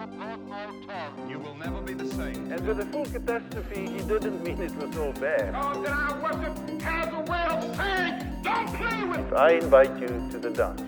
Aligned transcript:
support 0.00 0.40
all 0.50 0.86
talk. 0.86 1.30
You 1.30 1.38
will 1.38 1.54
never 1.56 1.80
be 1.82 1.94
the 1.94 2.08
same. 2.08 2.50
And 2.52 2.66
with 2.66 2.80
a 2.80 2.86
full 2.86 3.04
catastrophe, 3.04 3.86
he 3.86 3.98
didn't 3.98 4.42
mean 4.42 4.60
it 4.62 4.74
was 4.76 4.96
all 4.96 5.12
bad. 5.12 5.54
Oh, 5.54 5.74
God 5.74 5.84
that 5.84 5.92
I 5.92 6.22
worship 6.22 6.80
has 6.82 7.08
a 7.12 7.20
way 7.30 7.44
of 7.50 7.76
saying, 7.76 8.42
don't 8.42 8.68
play 8.76 9.04
with 9.04 9.32
I 9.34 9.52
invite 9.52 9.98
you 10.00 10.08
to 10.30 10.38
the 10.38 10.50
dance. 10.50 10.82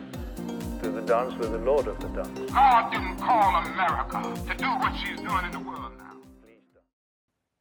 To 0.83 0.91
the 0.91 1.03
dance 1.03 1.35
with 1.39 1.53
the 1.53 1.59
Lord 1.59 1.87
of 1.89 2.01
the 2.01 2.09
dance. 2.09 2.39
Oh, 2.43 2.47
God 2.47 2.91
didn't 2.93 3.19
call 3.19 3.57
America 3.65 4.23
to 4.51 4.57
do 4.57 4.67
what 4.67 4.97
she's 4.99 5.21
doing 5.21 5.45
in 5.45 5.53
the 5.53 5.61
world 5.61 5.93
now. 5.99 6.17
Please 6.43 6.63
don't. 6.73 6.85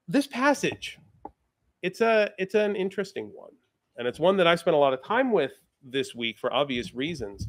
this 0.07 0.27
passage 0.27 0.97
it's 1.81 2.01
a 2.01 2.31
it's 2.37 2.55
an 2.55 2.75
interesting 2.75 3.31
one 3.33 3.51
and 3.97 4.07
it's 4.07 4.19
one 4.19 4.37
that 4.37 4.47
i 4.47 4.55
spent 4.55 4.75
a 4.75 4.77
lot 4.77 4.93
of 4.93 5.03
time 5.03 5.31
with 5.31 5.51
this 5.83 6.13
week 6.13 6.37
for 6.37 6.53
obvious 6.53 6.93
reasons 6.93 7.47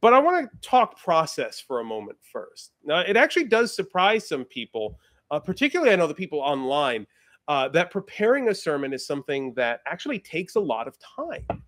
but 0.00 0.12
i 0.12 0.18
want 0.18 0.50
to 0.50 0.68
talk 0.68 0.98
process 0.98 1.60
for 1.60 1.80
a 1.80 1.84
moment 1.84 2.18
first. 2.32 2.72
Now 2.84 3.00
it 3.00 3.16
actually 3.16 3.44
does 3.44 3.74
surprise 3.74 4.28
some 4.28 4.44
people 4.44 4.98
uh, 5.30 5.38
particularly 5.40 5.92
i 5.92 5.96
know 5.96 6.06
the 6.06 6.14
people 6.14 6.40
online 6.40 7.06
uh, 7.50 7.66
that 7.68 7.90
preparing 7.90 8.48
a 8.48 8.54
sermon 8.54 8.92
is 8.92 9.04
something 9.04 9.52
that 9.54 9.80
actually 9.84 10.20
takes 10.20 10.54
a 10.54 10.60
lot 10.60 10.86
of 10.86 10.96
time. 11.00 11.64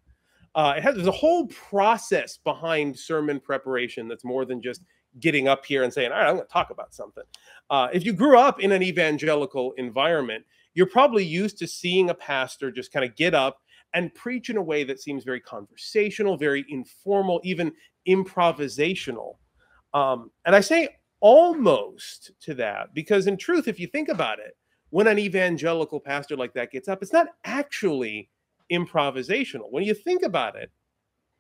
Uh, 0.55 0.75
it 0.77 0.83
has 0.83 0.95
there's 0.95 1.09
a 1.09 1.11
whole 1.11 1.49
process 1.49 2.37
behind 2.37 2.97
sermon 2.97 3.41
preparation 3.41 4.07
that's 4.07 4.25
more 4.25 4.45
than 4.45 4.63
just 4.63 4.83
getting 5.19 5.49
up 5.49 5.67
here 5.67 5.83
and 5.83 5.93
saying 5.93 6.13
all 6.13 6.19
right 6.19 6.29
i'm 6.29 6.37
going 6.37 6.47
to 6.47 6.53
talk 6.53 6.71
about 6.71 6.95
something. 6.95 7.25
Uh, 7.69 7.89
if 7.93 8.05
you 8.05 8.13
grew 8.13 8.39
up 8.39 8.61
in 8.61 8.71
an 8.71 8.83
evangelical 8.83 9.73
environment, 9.73 10.45
you're 10.75 10.87
probably 10.87 11.25
used 11.25 11.59
to 11.59 11.67
seeing 11.67 12.11
a 12.11 12.15
pastor 12.15 12.71
just 12.71 12.93
kind 12.93 13.05
of 13.05 13.17
get 13.17 13.35
up 13.35 13.59
and 13.95 14.15
preach 14.15 14.51
in 14.51 14.57
a 14.57 14.63
way 14.63 14.85
that 14.85 15.01
seems 15.01 15.25
very 15.25 15.41
conversational, 15.41 16.37
very 16.37 16.65
informal, 16.69 17.41
even 17.43 17.73
improvisational. 18.09 19.37
Um, 19.95 20.31
and 20.45 20.55
I 20.57 20.61
say 20.61 20.89
almost 21.21 22.33
to 22.43 22.55
that 22.55 22.95
because, 22.95 23.27
in 23.27 23.37
truth, 23.37 23.69
if 23.69 23.79
you 23.79 23.87
think 23.87 24.09
about 24.09 24.39
it, 24.39 24.57
when 24.91 25.07
an 25.07 25.19
evangelical 25.19 26.01
pastor 26.01 26.37
like 26.37 26.53
that 26.55 26.71
gets 26.71 26.89
up, 26.89 27.03
it's 27.03 27.13
not 27.13 27.29
actually 27.45 28.29
improvisational. 28.71 29.71
When 29.71 29.85
you 29.85 29.95
think 29.95 30.23
about 30.23 30.57
it, 30.57 30.71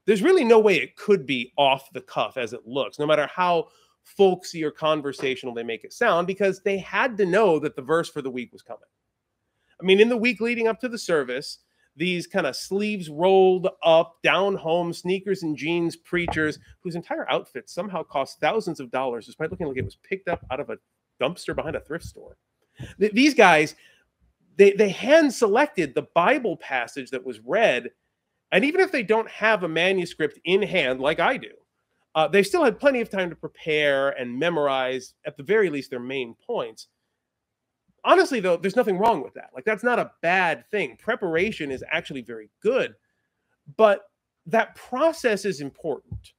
there's 0.06 0.22
really 0.22 0.44
no 0.44 0.58
way 0.58 0.76
it 0.76 0.96
could 0.96 1.26
be 1.26 1.52
off 1.56 1.92
the 1.92 2.00
cuff 2.00 2.36
as 2.36 2.52
it 2.52 2.66
looks, 2.66 2.98
no 2.98 3.06
matter 3.06 3.28
how 3.32 3.68
folksy 4.04 4.64
or 4.64 4.70
conversational 4.70 5.54
they 5.54 5.62
make 5.62 5.84
it 5.84 5.92
sound, 5.92 6.26
because 6.26 6.60
they 6.60 6.78
had 6.78 7.16
to 7.16 7.26
know 7.26 7.58
that 7.58 7.76
the 7.76 7.82
verse 7.82 8.08
for 8.08 8.22
the 8.22 8.30
week 8.30 8.52
was 8.52 8.62
coming. 8.62 8.80
I 9.80 9.84
mean, 9.84 10.00
in 10.00 10.08
the 10.08 10.16
week 10.16 10.40
leading 10.40 10.66
up 10.68 10.80
to 10.80 10.88
the 10.88 10.98
service, 10.98 11.58
these 11.96 12.26
kind 12.26 12.46
of 12.46 12.56
sleeves 12.56 13.08
rolled 13.08 13.68
up, 13.84 14.16
down 14.22 14.54
home, 14.54 14.92
sneakers 14.92 15.42
and 15.42 15.56
jeans 15.56 15.96
preachers 15.96 16.58
whose 16.80 16.94
entire 16.94 17.30
outfit 17.30 17.68
somehow 17.68 18.02
cost 18.02 18.40
thousands 18.40 18.80
of 18.80 18.90
dollars, 18.90 19.26
despite 19.26 19.50
looking 19.50 19.66
like 19.66 19.76
it 19.76 19.84
was 19.84 19.96
picked 19.96 20.28
up 20.28 20.44
out 20.50 20.60
of 20.60 20.70
a 20.70 20.78
dumpster 21.20 21.54
behind 21.54 21.76
a 21.76 21.80
thrift 21.80 22.04
store. 22.04 22.36
Th- 22.98 23.12
these 23.12 23.34
guys, 23.34 23.74
they, 24.56 24.72
they 24.72 24.88
hand 24.88 25.32
selected 25.32 25.94
the 25.94 26.06
Bible 26.14 26.56
passage 26.56 27.10
that 27.10 27.24
was 27.24 27.40
read. 27.40 27.90
And 28.52 28.64
even 28.64 28.80
if 28.80 28.92
they 28.92 29.02
don't 29.02 29.28
have 29.30 29.62
a 29.62 29.68
manuscript 29.68 30.38
in 30.44 30.62
hand, 30.62 31.00
like 31.00 31.20
I 31.20 31.36
do, 31.36 31.52
uh, 32.14 32.28
they 32.28 32.42
still 32.42 32.64
had 32.64 32.78
plenty 32.78 33.00
of 33.00 33.08
time 33.08 33.30
to 33.30 33.36
prepare 33.36 34.10
and 34.10 34.38
memorize, 34.38 35.14
at 35.26 35.36
the 35.36 35.42
very 35.42 35.70
least, 35.70 35.90
their 35.90 36.00
main 36.00 36.34
points. 36.46 36.88
Honestly, 38.04 38.40
though, 38.40 38.56
there's 38.56 38.76
nothing 38.76 38.98
wrong 38.98 39.22
with 39.22 39.34
that. 39.34 39.50
Like, 39.54 39.64
that's 39.64 39.84
not 39.84 39.98
a 39.98 40.10
bad 40.22 40.68
thing. 40.70 40.96
Preparation 41.00 41.70
is 41.70 41.84
actually 41.90 42.22
very 42.22 42.50
good, 42.60 42.94
but 43.76 44.02
that 44.46 44.74
process 44.74 45.44
is 45.44 45.60
important. 45.60 46.32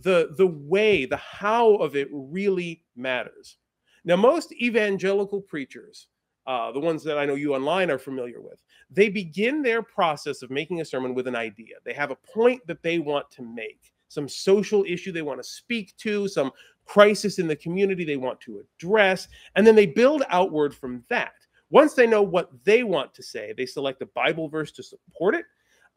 The, 0.00 0.34
the 0.36 0.46
way, 0.46 1.06
the 1.06 1.16
how 1.16 1.74
of 1.76 1.96
it 1.96 2.08
really 2.12 2.84
matters. 2.94 3.56
Now, 4.04 4.16
most 4.16 4.52
evangelical 4.52 5.40
preachers, 5.40 6.08
uh, 6.46 6.72
the 6.72 6.80
ones 6.80 7.02
that 7.04 7.18
I 7.18 7.26
know 7.26 7.34
you 7.34 7.54
online 7.54 7.90
are 7.90 7.98
familiar 7.98 8.40
with, 8.40 8.62
they 8.90 9.08
begin 9.08 9.62
their 9.62 9.82
process 9.82 10.42
of 10.42 10.50
making 10.50 10.80
a 10.80 10.84
sermon 10.84 11.14
with 11.14 11.26
an 11.26 11.36
idea. 11.36 11.76
They 11.84 11.94
have 11.94 12.10
a 12.10 12.16
point 12.16 12.66
that 12.66 12.82
they 12.82 12.98
want 12.98 13.30
to 13.32 13.42
make 13.42 13.92
some 14.08 14.28
social 14.28 14.84
issue 14.86 15.12
they 15.12 15.22
want 15.22 15.40
to 15.40 15.48
speak 15.48 15.94
to, 15.98 16.28
some 16.28 16.50
crisis 16.88 17.38
in 17.38 17.46
the 17.46 17.56
community 17.56 18.04
they 18.04 18.16
want 18.16 18.40
to 18.40 18.60
address, 18.60 19.28
and 19.54 19.66
then 19.66 19.76
they 19.76 19.86
build 19.86 20.22
outward 20.30 20.74
from 20.74 21.04
that. 21.08 21.34
Once 21.70 21.94
they 21.94 22.06
know 22.06 22.22
what 22.22 22.50
they 22.64 22.82
want 22.82 23.12
to 23.14 23.22
say, 23.22 23.52
they 23.56 23.66
select 23.66 24.02
a 24.02 24.06
Bible 24.06 24.48
verse 24.48 24.72
to 24.72 24.82
support 24.82 25.34
it, 25.34 25.44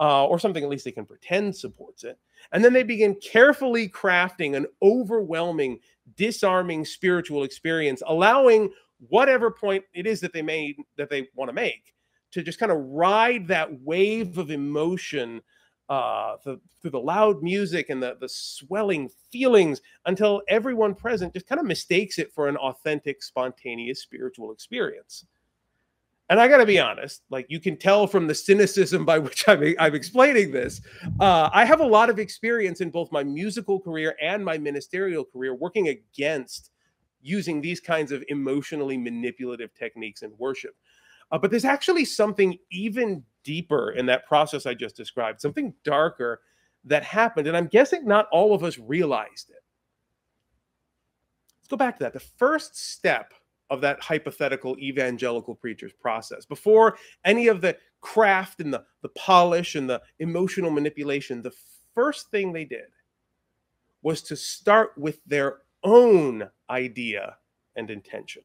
uh, 0.02 0.26
or 0.26 0.38
something 0.38 0.64
at 0.64 0.70
least 0.70 0.84
they 0.84 0.92
can 0.92 1.06
pretend 1.06 1.56
supports 1.56 2.04
it. 2.04 2.20
And 2.52 2.64
then 2.64 2.74
they 2.74 2.84
begin 2.84 3.16
carefully 3.16 3.88
crafting 3.88 4.56
an 4.56 4.66
overwhelming, 4.82 5.80
disarming 6.18 6.84
spiritual 6.84 7.44
experience, 7.44 8.04
allowing 8.06 8.70
whatever 9.08 9.50
point 9.50 9.84
it 9.94 10.06
is 10.06 10.20
that 10.22 10.34
they 10.34 10.42
made 10.42 10.76
that 10.98 11.10
they 11.10 11.30
want 11.36 11.50
to 11.50 11.54
make 11.54 11.94
to 12.32 12.44
just 12.44 12.60
kind 12.60 12.72
of 12.72 12.78
ride 12.80 13.48
that 13.48 13.82
wave 13.82 14.38
of 14.38 14.52
emotion 14.52 15.42
uh, 15.92 16.38
the, 16.46 16.58
through 16.82 16.90
the 16.90 16.98
loud 16.98 17.44
music 17.44 17.90
and 17.90 18.02
the, 18.02 18.16
the 18.22 18.30
swelling 18.30 19.10
feelings 19.30 19.82
until 20.06 20.42
everyone 20.48 20.96
present 20.96 21.34
just 21.34 21.48
kind 21.48 21.60
of 21.60 21.68
mistakes 21.68 22.18
it 22.18 22.32
for 22.32 22.48
an 22.48 22.56
authentic, 22.56 23.22
spontaneous 23.22 24.02
spiritual 24.02 24.54
experience. 24.54 25.26
And 26.30 26.40
I 26.40 26.48
got 26.48 26.60
to 26.60 26.66
be 26.66 26.80
honest, 26.80 27.24
like 27.30 27.46
you 27.50 27.60
can 27.60 27.76
tell 27.76 28.08
from 28.08 28.26
the 28.26 28.34
cynicism 28.34 29.04
by 29.04 29.20
which 29.26 29.44
I'm, 29.50 29.76
I'm 29.80 29.94
explaining 29.94 30.52
this, 30.52 30.80
uh, 31.20 31.50
I 31.52 31.66
have 31.66 31.82
a 31.82 31.86
lot 31.86 32.10
of 32.10 32.20
experience 32.20 32.80
in 32.80 32.90
both 32.90 33.12
my 33.12 33.26
musical 33.26 33.78
career 33.78 34.16
and 34.22 34.46
my 34.46 34.58
ministerial 34.58 35.26
career 35.26 35.56
working 35.56 35.90
against 35.90 36.72
using 37.22 37.60
these 37.60 37.82
kinds 37.82 38.14
of 38.14 38.24
emotionally 38.30 38.98
manipulative 38.98 39.74
techniques 39.74 40.22
in 40.22 40.32
worship. 40.38 40.74
Uh, 41.34 41.38
but 41.38 41.52
there's 41.52 41.66
actually 41.66 42.06
something 42.06 42.58
even 42.72 43.26
deeper 43.44 43.92
in 43.92 44.06
that 44.08 44.26
process 44.26 44.66
I 44.66 44.74
just 44.74 44.96
described, 44.96 45.42
something 45.42 45.74
darker 45.84 46.42
that 46.86 47.04
happened. 47.04 47.48
And 47.48 47.56
I'm 47.56 47.68
guessing 47.68 48.06
not 48.06 48.28
all 48.32 48.54
of 48.54 48.64
us 48.64 48.78
realized 48.80 49.50
it. 49.50 49.64
Let's 51.60 51.68
go 51.70 51.78
back 51.78 51.98
to 51.98 52.04
that. 52.04 52.14
The 52.14 52.20
first 52.20 52.78
step 52.78 53.34
of 53.70 53.82
that 53.82 54.02
hypothetical 54.02 54.78
evangelical 54.80 55.56
preacher's 55.56 55.94
process, 55.94 56.46
before 56.46 56.98
any 57.24 57.48
of 57.48 57.62
the 57.62 57.78
craft 58.02 58.60
and 58.60 58.74
the, 58.74 58.84
the 59.02 59.10
polish 59.10 59.76
and 59.76 59.90
the 59.90 60.02
emotional 60.20 60.72
manipulation, 60.72 61.42
the 61.42 61.54
first 61.94 62.30
thing 62.32 62.52
they 62.52 62.66
did 62.66 62.88
was 64.02 64.22
to 64.24 64.36
start 64.36 64.92
with 64.98 65.20
their 65.26 65.60
own 65.84 66.50
idea 66.70 67.38
and 67.76 67.90
intention. 67.90 68.42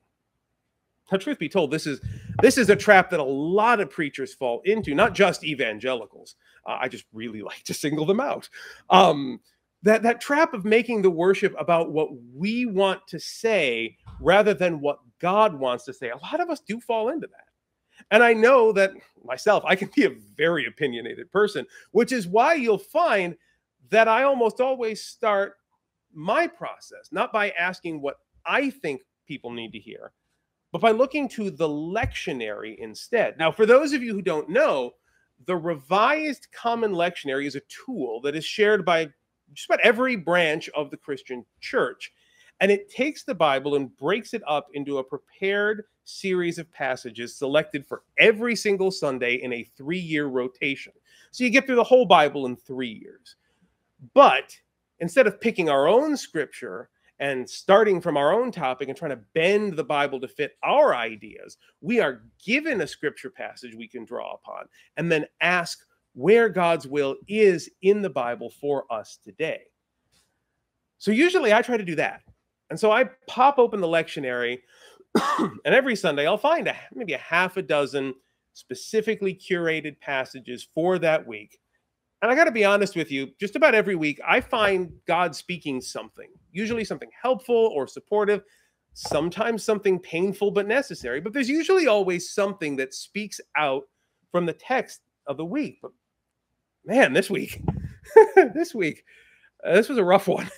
Now, 1.11 1.19
truth 1.19 1.39
be 1.39 1.49
told, 1.49 1.71
this 1.71 1.87
is 1.87 2.01
this 2.43 2.59
is 2.59 2.69
a 2.69 2.77
trap 2.77 3.11
that 3.11 3.21
a 3.21 3.25
lot 3.25 3.81
of 3.81 3.91
preachers 3.91 4.35
fall 4.35 4.61
into, 4.65 4.95
not 4.95 5.15
just 5.15 5.45
evangelicals. 5.45 6.37
Uh, 6.67 6.79
I 6.81 6.89
just 6.89 7.05
really 7.13 7.43
like 7.51 7.63
to 7.65 7.75
single 7.75 8.07
them 8.07 8.21
out. 8.21 8.49
Um, 8.91 9.41
that 9.83 10.03
that 10.03 10.21
trap 10.21 10.53
of 10.53 10.65
making 10.65 11.03
the 11.03 11.11
worship 11.11 11.55
about 11.59 11.93
what 11.93 12.09
we 12.35 12.67
want 12.67 13.07
to 13.09 13.21
say 13.21 13.97
rather 14.21 14.55
than 14.55 14.81
what 14.81 14.99
God 15.21 15.55
wants 15.55 15.85
to 15.85 15.93
say. 15.93 16.11
A 16.11 16.17
lot 16.17 16.41
of 16.41 16.51
us 16.51 16.61
do 16.61 16.81
fall 16.81 17.11
into 17.11 17.27
that. 17.29 17.47
And 18.11 18.23
I 18.23 18.35
know 18.35 18.73
that 18.73 18.93
myself, 19.25 19.65
I 19.67 19.75
can 19.75 19.91
be 19.95 20.05
a 20.05 20.15
very 20.37 20.67
opinionated 20.67 21.31
person, 21.31 21.67
which 21.93 22.13
is 22.13 22.27
why 22.27 22.55
you'll 22.55 22.79
find 22.79 23.37
that 23.91 24.09
I 24.09 24.25
almost 24.25 24.61
always 24.61 25.03
start 25.03 25.55
my 26.13 26.47
process 26.47 27.09
not 27.13 27.33
by 27.33 27.51
asking 27.51 28.01
what 28.01 28.17
I 28.45 28.71
think 28.71 29.03
people 29.27 29.51
need 29.51 29.73
to 29.73 29.79
hear, 29.79 30.13
but 30.77 30.83
by 30.83 30.91
looking 30.91 31.27
to 31.27 31.51
the 31.51 31.67
lectionary 31.67 32.77
instead. 32.77 33.39
Now, 33.39 33.51
for 33.51 33.65
those 33.65 33.95
of 33.95 34.03
you 34.03 34.13
who 34.13 34.21
don't 34.21 34.51
know, 34.51 34.93
the 35.47 35.57
Revised 35.57 36.49
Common 36.53 36.93
Lectionary 36.93 37.47
is 37.47 37.57
a 37.57 37.63
tool 37.87 38.21
that 38.21 38.37
is 38.37 38.45
shared 38.45 38.85
by 38.85 39.09
just 39.55 39.71
about 39.71 39.81
every 39.81 40.17
branch 40.17 40.69
of 40.77 40.91
the 40.91 40.99
Christian 40.99 41.47
church. 41.63 42.13
And 42.61 42.71
it 42.71 42.91
takes 42.91 43.25
the 43.25 43.35
Bible 43.35 43.77
and 43.77 43.97
breaks 43.97 44.35
it 44.35 44.43
up 44.47 44.67
into 44.75 44.99
a 44.99 45.05
prepared 45.05 45.85
series 46.05 46.59
of 46.59 46.71
passages 46.71 47.35
selected 47.35 47.87
for 47.87 48.03
every 48.19 48.55
single 48.55 48.91
Sunday 48.91 49.37
in 49.37 49.55
a 49.55 49.65
three 49.79 49.99
year 49.99 50.27
rotation. 50.27 50.93
So 51.31 51.43
you 51.43 51.49
get 51.49 51.65
through 51.65 51.77
the 51.77 51.85
whole 51.85 52.05
Bible 52.05 52.45
in 52.45 52.55
three 52.55 53.01
years. 53.03 53.37
But 54.13 54.55
instead 55.01 55.27
of 55.27 55.41
picking 55.41 55.71
our 55.71 55.89
own 55.89 56.19
scripture 56.19 56.91
and 57.19 57.49
starting 57.49 58.01
from 58.01 58.17
our 58.17 58.33
own 58.33 58.51
topic 58.51 58.89
and 58.89 58.97
trying 58.97 59.11
to 59.11 59.21
bend 59.35 59.75
the 59.75 59.85
Bible 59.85 60.21
to 60.21 60.29
fit 60.29 60.57
our 60.63 60.95
ideas, 60.95 61.57
we 61.81 62.01
are 62.01 62.23
given 62.45 62.81
a 62.81 62.87
scripture 62.87 63.31
passage 63.31 63.75
we 63.75 63.89
can 63.89 64.05
draw 64.05 64.35
upon 64.35 64.67
and 64.97 65.11
then 65.11 65.27
ask 65.41 65.79
where 66.15 66.49
God's 66.49 66.87
will 66.87 67.17
is 67.29 67.71
in 67.83 68.03
the 68.03 68.11
Bible 68.11 68.51
for 68.61 68.91
us 68.93 69.19
today. 69.23 69.61
So 70.99 71.11
usually 71.11 71.53
I 71.53 71.63
try 71.63 71.77
to 71.77 71.85
do 71.85 71.97
that. 71.97 72.23
And 72.71 72.79
so 72.79 72.91
I 72.91 73.05
pop 73.29 73.59
open 73.59 73.81
the 73.81 73.87
lectionary, 73.87 74.59
and 75.39 75.61
every 75.65 75.95
Sunday 75.95 76.27
I'll 76.27 76.39
find 76.39 76.67
a, 76.69 76.77
maybe 76.95 77.13
a 77.13 77.19
half 77.19 77.57
a 77.57 77.63
dozen 77.63 78.15
specifically 78.55 79.35
curated 79.35 80.01
passages 80.01 80.67
for 80.75 80.99
that 80.99 81.27
week. 81.27 81.59
And 82.27 82.33
I 82.33 82.35
got 82.35 82.47
to 82.47 82.51
be 82.51 82.65
honest 82.65 82.97
with 82.97 83.13
you, 83.13 83.29
just 83.39 83.55
about 83.55 83.77
every 83.77 83.95
week 83.95 84.21
I 84.27 84.41
find 84.41 84.91
God 85.07 85.37
speaking 85.37 85.81
something, 85.81 86.29
usually 86.51 86.85
something 86.85 87.09
helpful 87.23 87.71
or 87.73 87.87
supportive, 87.87 88.43
sometimes 88.95 89.63
something 89.63 90.01
painful 90.01 90.51
but 90.51 90.67
necessary, 90.67 91.21
but 91.21 91.33
there's 91.33 91.49
usually 91.49 91.87
always 91.87 92.29
something 92.29 92.75
that 92.79 92.95
speaks 92.95 93.41
out 93.57 93.85
from 94.33 94.45
the 94.45 94.53
text 94.55 95.03
of 95.29 95.37
the 95.37 95.45
week. 95.45 95.79
But 95.81 95.93
man, 96.85 97.13
this 97.13 97.31
week, 97.31 97.63
this 98.35 98.75
week, 98.75 99.05
uh, 99.65 99.77
this 99.77 99.89
was 99.89 99.99
a 99.99 100.05
rough 100.05 100.27
one. 100.27 100.51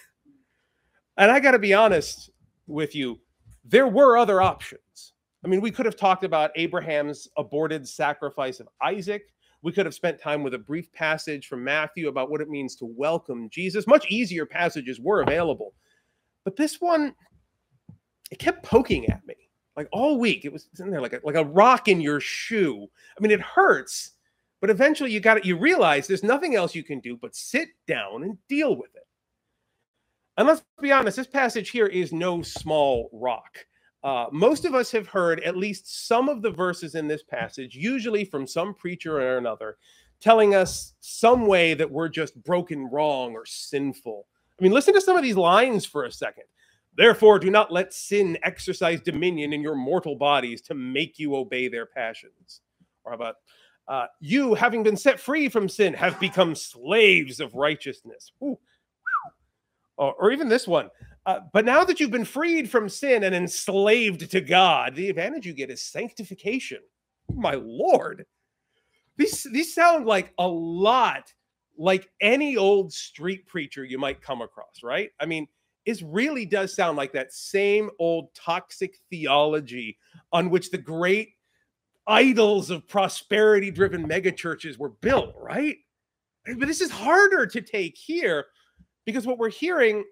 And 1.18 1.30
I 1.30 1.38
got 1.38 1.50
to 1.50 1.58
be 1.58 1.74
honest 1.74 2.30
with 2.66 2.94
you, 2.94 3.20
there 3.62 3.88
were 3.88 4.16
other 4.16 4.40
options. 4.40 5.12
I 5.44 5.48
mean, 5.48 5.60
we 5.60 5.70
could 5.70 5.84
have 5.84 5.96
talked 5.96 6.24
about 6.24 6.50
Abraham's 6.56 7.28
aborted 7.36 7.86
sacrifice 7.86 8.58
of 8.58 8.68
Isaac. 8.82 9.24
We 9.62 9.72
could 9.72 9.86
have 9.86 9.94
spent 9.94 10.20
time 10.20 10.42
with 10.42 10.54
a 10.54 10.58
brief 10.58 10.92
passage 10.92 11.48
from 11.48 11.64
Matthew 11.64 12.08
about 12.08 12.30
what 12.30 12.40
it 12.40 12.48
means 12.48 12.76
to 12.76 12.86
welcome 12.86 13.48
Jesus. 13.50 13.86
Much 13.86 14.06
easier 14.08 14.46
passages 14.46 15.00
were 15.00 15.22
available. 15.22 15.74
But 16.44 16.56
this 16.56 16.80
one, 16.80 17.14
it 18.30 18.38
kept 18.38 18.62
poking 18.62 19.08
at 19.10 19.26
me 19.26 19.34
like 19.76 19.88
all 19.92 20.18
week. 20.18 20.44
It 20.44 20.52
was 20.52 20.68
in 20.78 20.90
there 20.90 21.00
like 21.00 21.12
a, 21.12 21.20
like 21.24 21.36
a 21.36 21.44
rock 21.44 21.88
in 21.88 22.00
your 22.00 22.20
shoe. 22.20 22.86
I 23.16 23.22
mean, 23.22 23.30
it 23.30 23.40
hurts, 23.40 24.12
but 24.60 24.70
eventually 24.70 25.12
you 25.12 25.20
got 25.20 25.38
it. 25.38 25.44
You 25.44 25.56
realize 25.56 26.06
there's 26.06 26.22
nothing 26.22 26.54
else 26.54 26.74
you 26.74 26.82
can 26.82 27.00
do 27.00 27.16
but 27.16 27.34
sit 27.34 27.68
down 27.86 28.24
and 28.24 28.38
deal 28.48 28.76
with 28.76 28.94
it. 28.94 29.06
And 30.36 30.46
let's 30.46 30.62
be 30.80 30.92
honest, 30.92 31.16
this 31.16 31.26
passage 31.26 31.70
here 31.70 31.86
is 31.86 32.12
no 32.12 32.42
small 32.42 33.08
rock. 33.12 33.66
Uh, 34.04 34.26
most 34.30 34.64
of 34.64 34.74
us 34.74 34.90
have 34.92 35.08
heard 35.08 35.40
at 35.40 35.56
least 35.56 36.06
some 36.06 36.28
of 36.28 36.40
the 36.40 36.50
verses 36.50 36.94
in 36.94 37.08
this 37.08 37.22
passage, 37.22 37.74
usually 37.74 38.24
from 38.24 38.46
some 38.46 38.72
preacher 38.74 39.20
or 39.20 39.38
another, 39.38 39.76
telling 40.20 40.54
us 40.54 40.94
some 41.00 41.46
way 41.46 41.74
that 41.74 41.90
we're 41.90 42.08
just 42.08 42.40
broken 42.44 42.88
wrong 42.90 43.34
or 43.34 43.44
sinful. 43.44 44.26
I 44.58 44.62
mean, 44.62 44.72
listen 44.72 44.94
to 44.94 45.00
some 45.00 45.16
of 45.16 45.22
these 45.22 45.36
lines 45.36 45.84
for 45.84 46.04
a 46.04 46.12
second. 46.12 46.44
Therefore, 46.96 47.38
do 47.38 47.50
not 47.50 47.72
let 47.72 47.94
sin 47.94 48.36
exercise 48.42 49.00
dominion 49.00 49.52
in 49.52 49.62
your 49.62 49.76
mortal 49.76 50.16
bodies 50.16 50.60
to 50.62 50.74
make 50.74 51.18
you 51.18 51.36
obey 51.36 51.68
their 51.68 51.86
passions. 51.86 52.62
Or 53.04 53.12
how 53.12 53.16
about 53.16 53.36
uh, 53.86 54.06
you, 54.20 54.54
having 54.54 54.82
been 54.82 54.96
set 54.96 55.20
free 55.20 55.48
from 55.48 55.68
sin, 55.68 55.94
have 55.94 56.18
become 56.18 56.54
slaves 56.54 57.40
of 57.40 57.54
righteousness. 57.54 58.32
Ooh. 58.42 58.58
Or, 59.96 60.14
or 60.14 60.32
even 60.32 60.48
this 60.48 60.66
one. 60.66 60.90
Uh, 61.28 61.40
but 61.52 61.66
now 61.66 61.84
that 61.84 62.00
you've 62.00 62.10
been 62.10 62.24
freed 62.24 62.70
from 62.70 62.88
sin 62.88 63.22
and 63.22 63.34
enslaved 63.34 64.30
to 64.30 64.40
God, 64.40 64.94
the 64.94 65.10
advantage 65.10 65.44
you 65.44 65.52
get 65.52 65.68
is 65.68 65.82
sanctification. 65.82 66.78
My 67.34 67.52
Lord. 67.52 68.24
These, 69.18 69.46
these 69.52 69.74
sound 69.74 70.06
like 70.06 70.32
a 70.38 70.48
lot 70.48 71.30
like 71.76 72.08
any 72.22 72.56
old 72.56 72.94
street 72.94 73.46
preacher 73.46 73.84
you 73.84 73.98
might 73.98 74.22
come 74.22 74.40
across, 74.40 74.82
right? 74.82 75.10
I 75.20 75.26
mean, 75.26 75.46
it 75.84 76.00
really 76.02 76.46
does 76.46 76.74
sound 76.74 76.96
like 76.96 77.12
that 77.12 77.34
same 77.34 77.90
old 77.98 78.34
toxic 78.34 78.96
theology 79.10 79.98
on 80.32 80.48
which 80.48 80.70
the 80.70 80.78
great 80.78 81.34
idols 82.06 82.70
of 82.70 82.88
prosperity 82.88 83.70
driven 83.70 84.08
megachurches 84.08 84.78
were 84.78 84.94
built, 85.02 85.34
right? 85.38 85.76
But 86.46 86.68
this 86.68 86.80
is 86.80 86.90
harder 86.90 87.44
to 87.48 87.60
take 87.60 87.98
here 87.98 88.46
because 89.04 89.26
what 89.26 89.36
we're 89.36 89.50
hearing 89.50 90.04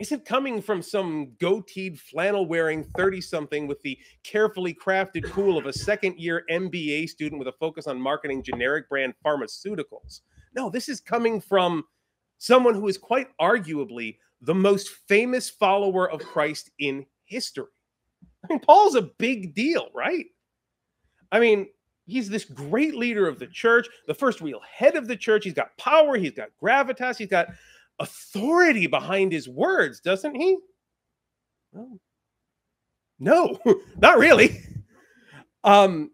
isn't 0.00 0.24
coming 0.24 0.62
from 0.62 0.80
some 0.80 1.28
goateed 1.38 1.98
flannel 1.98 2.46
wearing 2.46 2.82
30 2.96 3.20
something 3.20 3.66
with 3.66 3.80
the 3.82 3.98
carefully 4.24 4.74
crafted 4.74 5.30
cool 5.30 5.58
of 5.58 5.66
a 5.66 5.72
second 5.72 6.18
year 6.18 6.44
MBA 6.50 7.08
student 7.08 7.38
with 7.38 7.48
a 7.48 7.52
focus 7.60 7.86
on 7.86 8.00
marketing 8.00 8.42
generic 8.42 8.88
brand 8.88 9.12
pharmaceuticals. 9.24 10.22
No, 10.56 10.70
this 10.70 10.88
is 10.88 11.00
coming 11.00 11.38
from 11.38 11.84
someone 12.38 12.74
who 12.74 12.88
is 12.88 12.96
quite 12.96 13.28
arguably 13.38 14.16
the 14.40 14.54
most 14.54 14.88
famous 15.06 15.50
follower 15.50 16.10
of 16.10 16.20
Christ 16.20 16.70
in 16.78 17.04
history. 17.26 17.66
I 18.42 18.52
mean, 18.52 18.60
Paul's 18.60 18.94
a 18.94 19.02
big 19.02 19.54
deal, 19.54 19.88
right? 19.94 20.24
I 21.30 21.40
mean, 21.40 21.68
he's 22.06 22.30
this 22.30 22.44
great 22.44 22.94
leader 22.94 23.28
of 23.28 23.38
the 23.38 23.46
church, 23.46 23.86
the 24.06 24.14
first 24.14 24.40
real 24.40 24.60
head 24.60 24.96
of 24.96 25.06
the 25.06 25.16
church. 25.16 25.44
He's 25.44 25.54
got 25.54 25.76
power, 25.76 26.16
he's 26.16 26.32
got 26.32 26.48
gravitas, 26.62 27.18
he's 27.18 27.28
got 27.28 27.48
authority 28.00 28.86
behind 28.86 29.30
his 29.30 29.48
words, 29.48 30.00
doesn't 30.00 30.34
he? 30.34 30.56
No, 31.72 31.98
no 33.18 33.58
not 33.98 34.18
really. 34.18 34.60
Um, 35.62 36.10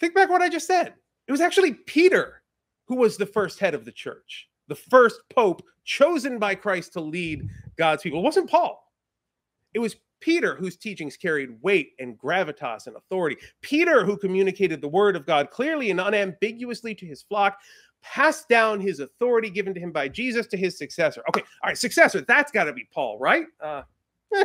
think 0.00 0.14
back 0.14 0.30
what 0.30 0.42
I 0.42 0.48
just 0.48 0.66
said. 0.66 0.94
It 1.26 1.32
was 1.32 1.40
actually 1.40 1.74
Peter 1.74 2.42
who 2.86 2.96
was 2.96 3.16
the 3.16 3.26
first 3.26 3.58
head 3.58 3.74
of 3.74 3.84
the 3.84 3.92
church, 3.92 4.48
the 4.68 4.74
first 4.74 5.20
pope 5.30 5.62
chosen 5.84 6.38
by 6.38 6.54
Christ 6.54 6.92
to 6.94 7.00
lead 7.00 7.48
God's 7.76 8.02
people. 8.02 8.20
It 8.20 8.24
wasn't 8.24 8.50
Paul. 8.50 8.80
It 9.72 9.78
was 9.78 9.96
Peter 10.20 10.54
whose 10.54 10.76
teachings 10.76 11.16
carried 11.16 11.60
weight 11.62 11.92
and 11.98 12.18
gravitas 12.18 12.86
and 12.86 12.96
authority. 12.96 13.36
Peter 13.60 14.04
who 14.04 14.16
communicated 14.16 14.80
the 14.80 14.88
word 14.88 15.16
of 15.16 15.26
God 15.26 15.50
clearly 15.50 15.90
and 15.90 16.00
unambiguously 16.00 16.94
to 16.94 17.06
his 17.06 17.22
flock, 17.22 17.58
passed 18.04 18.48
down 18.48 18.80
his 18.80 19.00
authority 19.00 19.50
given 19.50 19.74
to 19.74 19.80
him 19.80 19.90
by 19.90 20.08
Jesus 20.08 20.46
to 20.48 20.56
his 20.56 20.76
successor. 20.78 21.22
Okay, 21.28 21.40
all 21.62 21.68
right, 21.68 21.78
successor, 21.78 22.20
that's 22.20 22.52
got 22.52 22.64
to 22.64 22.72
be 22.72 22.86
Paul, 22.92 23.18
right? 23.18 23.46
Uh. 23.60 23.82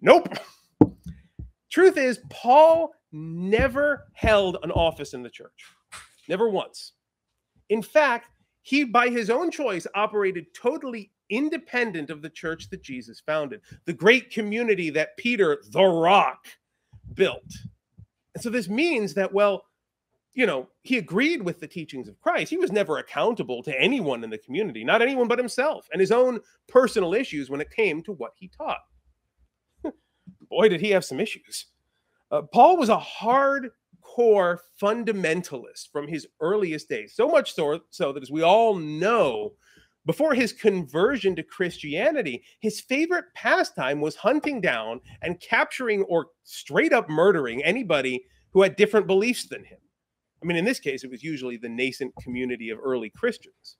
Nope. 0.00 0.28
Truth 1.70 1.96
is, 1.96 2.20
Paul 2.30 2.92
never 3.12 4.06
held 4.12 4.58
an 4.62 4.70
office 4.70 5.12
in 5.12 5.22
the 5.22 5.30
church, 5.30 5.64
never 6.28 6.48
once. 6.48 6.92
In 7.68 7.82
fact, 7.82 8.28
he, 8.62 8.84
by 8.84 9.08
his 9.08 9.28
own 9.28 9.50
choice, 9.50 9.86
operated 9.94 10.46
totally 10.54 11.10
independent 11.30 12.10
of 12.10 12.22
the 12.22 12.30
church 12.30 12.70
that 12.70 12.82
Jesus 12.82 13.20
founded, 13.20 13.60
the 13.84 13.92
great 13.92 14.30
community 14.30 14.88
that 14.90 15.16
Peter, 15.16 15.62
the 15.70 15.84
rock, 15.84 16.46
built. 17.14 17.52
And 18.34 18.42
so 18.42 18.50
this 18.50 18.68
means 18.68 19.14
that, 19.14 19.32
well, 19.32 19.64
you 20.34 20.46
know, 20.46 20.68
he 20.82 20.98
agreed 20.98 21.42
with 21.42 21.60
the 21.60 21.66
teachings 21.66 22.08
of 22.08 22.20
Christ. 22.20 22.50
He 22.50 22.56
was 22.56 22.72
never 22.72 22.98
accountable 22.98 23.62
to 23.62 23.80
anyone 23.80 24.22
in 24.22 24.30
the 24.30 24.38
community, 24.38 24.84
not 24.84 25.02
anyone 25.02 25.28
but 25.28 25.38
himself 25.38 25.88
and 25.92 26.00
his 26.00 26.12
own 26.12 26.40
personal 26.68 27.14
issues 27.14 27.50
when 27.50 27.60
it 27.60 27.70
came 27.70 28.02
to 28.04 28.12
what 28.12 28.32
he 28.36 28.48
taught. 28.48 28.78
Boy, 30.48 30.68
did 30.68 30.80
he 30.80 30.90
have 30.90 31.04
some 31.04 31.20
issues. 31.20 31.66
Uh, 32.30 32.42
Paul 32.42 32.76
was 32.76 32.88
a 32.88 32.96
hardcore 32.96 34.58
fundamentalist 34.80 35.90
from 35.90 36.06
his 36.06 36.26
earliest 36.40 36.88
days, 36.88 37.14
so 37.14 37.26
much 37.26 37.54
so, 37.54 37.80
so 37.90 38.12
that, 38.12 38.22
as 38.22 38.30
we 38.30 38.42
all 38.42 38.74
know, 38.74 39.54
before 40.06 40.34
his 40.34 40.52
conversion 40.52 41.36
to 41.36 41.42
Christianity, 41.42 42.42
his 42.60 42.80
favorite 42.80 43.26
pastime 43.34 44.00
was 44.00 44.16
hunting 44.16 44.60
down 44.60 45.00
and 45.22 45.40
capturing 45.40 46.02
or 46.04 46.28
straight 46.44 46.92
up 46.92 47.10
murdering 47.10 47.62
anybody 47.62 48.24
who 48.52 48.62
had 48.62 48.76
different 48.76 49.06
beliefs 49.06 49.46
than 49.48 49.64
him. 49.64 49.78
I 50.42 50.46
mean, 50.46 50.56
in 50.56 50.64
this 50.64 50.80
case, 50.80 51.04
it 51.04 51.10
was 51.10 51.22
usually 51.22 51.56
the 51.56 51.68
nascent 51.68 52.14
community 52.22 52.70
of 52.70 52.78
early 52.82 53.10
Christians. 53.10 53.76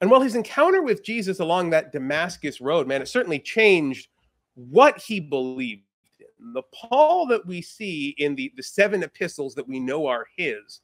And 0.00 0.10
while 0.10 0.20
his 0.20 0.36
encounter 0.36 0.82
with 0.82 1.02
Jesus 1.02 1.40
along 1.40 1.70
that 1.70 1.92
Damascus 1.92 2.60
road, 2.60 2.86
man, 2.86 3.02
it 3.02 3.08
certainly 3.08 3.40
changed 3.40 4.08
what 4.54 4.98
he 4.98 5.18
believed 5.18 5.82
in. 6.20 6.52
The 6.54 6.62
Paul 6.72 7.26
that 7.26 7.46
we 7.46 7.60
see 7.60 8.14
in 8.18 8.36
the, 8.36 8.52
the 8.56 8.62
seven 8.62 9.02
epistles 9.02 9.54
that 9.56 9.68
we 9.68 9.80
know 9.80 10.06
are 10.06 10.26
his 10.36 10.82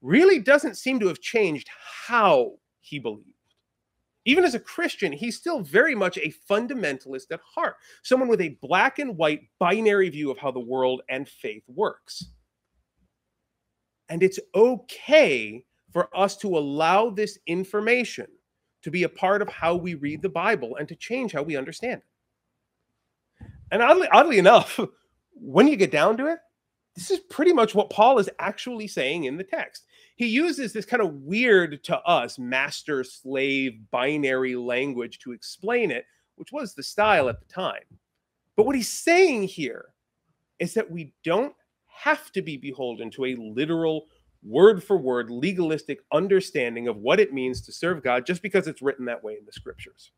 really 0.00 0.38
doesn't 0.38 0.76
seem 0.76 1.00
to 1.00 1.08
have 1.08 1.20
changed 1.20 1.68
how 2.06 2.52
he 2.80 2.98
believed. 2.98 3.28
Even 4.26 4.44
as 4.44 4.54
a 4.54 4.60
Christian, 4.60 5.12
he's 5.12 5.36
still 5.36 5.60
very 5.60 5.94
much 5.94 6.16
a 6.16 6.32
fundamentalist 6.50 7.30
at 7.30 7.40
heart, 7.54 7.76
someone 8.02 8.28
with 8.28 8.40
a 8.40 8.56
black 8.62 8.98
and 8.98 9.18
white 9.18 9.42
binary 9.58 10.08
view 10.08 10.30
of 10.30 10.38
how 10.38 10.50
the 10.50 10.58
world 10.58 11.02
and 11.10 11.28
faith 11.28 11.64
works. 11.68 12.24
And 14.08 14.22
it's 14.22 14.38
okay 14.54 15.64
for 15.92 16.08
us 16.16 16.36
to 16.38 16.58
allow 16.58 17.10
this 17.10 17.38
information 17.46 18.26
to 18.82 18.90
be 18.90 19.04
a 19.04 19.08
part 19.08 19.40
of 19.40 19.48
how 19.48 19.74
we 19.74 19.94
read 19.94 20.20
the 20.20 20.28
Bible 20.28 20.76
and 20.76 20.86
to 20.88 20.96
change 20.96 21.32
how 21.32 21.42
we 21.42 21.56
understand 21.56 22.02
it. 22.02 23.46
And 23.70 23.82
oddly, 23.82 24.08
oddly 24.08 24.38
enough, 24.38 24.78
when 25.32 25.68
you 25.68 25.76
get 25.76 25.90
down 25.90 26.16
to 26.18 26.26
it, 26.26 26.38
this 26.94 27.10
is 27.10 27.20
pretty 27.30 27.52
much 27.52 27.74
what 27.74 27.90
Paul 27.90 28.18
is 28.18 28.30
actually 28.38 28.86
saying 28.86 29.24
in 29.24 29.36
the 29.36 29.44
text. 29.44 29.84
He 30.16 30.26
uses 30.26 30.72
this 30.72 30.84
kind 30.84 31.02
of 31.02 31.14
weird 31.14 31.82
to 31.84 31.98
us 32.00 32.38
master 32.38 33.02
slave 33.02 33.80
binary 33.90 34.54
language 34.54 35.18
to 35.20 35.32
explain 35.32 35.90
it, 35.90 36.04
which 36.36 36.52
was 36.52 36.74
the 36.74 36.82
style 36.82 37.28
at 37.28 37.40
the 37.40 37.52
time. 37.52 37.82
But 38.56 38.66
what 38.66 38.76
he's 38.76 38.90
saying 38.90 39.44
here 39.44 39.86
is 40.60 40.74
that 40.74 40.90
we 40.90 41.12
don't 41.24 41.54
have 41.94 42.32
to 42.32 42.42
be 42.42 42.56
beholden 42.56 43.10
to 43.12 43.26
a 43.26 43.36
literal, 43.36 44.06
word 44.42 44.82
for 44.82 44.96
word, 44.96 45.30
legalistic 45.30 46.00
understanding 46.12 46.88
of 46.88 46.98
what 46.98 47.20
it 47.20 47.32
means 47.32 47.60
to 47.62 47.72
serve 47.72 48.02
God 48.02 48.26
just 48.26 48.42
because 48.42 48.66
it's 48.66 48.82
written 48.82 49.06
that 49.06 49.22
way 49.22 49.34
in 49.38 49.44
the 49.46 49.52
scriptures. 49.52 50.12